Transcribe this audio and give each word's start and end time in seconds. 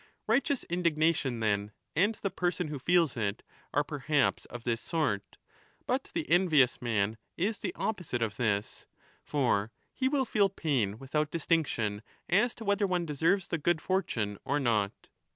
Righteous 0.25 0.63
indignation, 0.63 1.41
then, 1.41 1.73
and 1.95 2.15
the 2.15 2.31
person 2.31 2.69
who 2.69 2.79
feels 2.79 3.15
it, 3.15 3.43
are 3.71 3.83
perhaps 3.83 4.45
of 4.45 4.63
this 4.63 4.81
sort, 4.81 5.37
but 5.85 6.05
the 6.15 6.23
25 6.23 6.33
envious 6.41 6.81
man 6.81 7.19
is 7.37 7.59
the 7.59 7.75
opposite 7.75 8.23
of 8.23 8.35
this. 8.37 8.87
For 9.23 9.71
he 9.93 10.07
will 10.09 10.25
feel 10.25 10.49
pain 10.49 10.97
without 10.97 11.29
distinction 11.29 12.01
as 12.27 12.55
to 12.55 12.65
whether 12.65 12.87
one 12.87 13.05
deserves 13.05 13.49
the 13.49 13.59
good 13.59 13.79
fortune 13.79 14.39
or 14.43 14.59
not. 14.59 15.09